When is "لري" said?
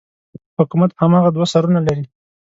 1.87-2.03